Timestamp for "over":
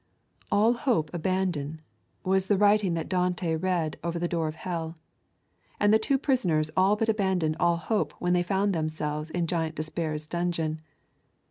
4.03-4.17